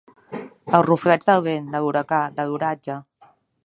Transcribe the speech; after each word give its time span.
Els 0.77 0.85
ruflets 0.87 1.29
del 1.31 1.45
vent, 1.49 1.69
de 1.77 1.85
l'huracà, 1.85 2.25
de 2.41 2.51
l'oratge. 2.51 3.01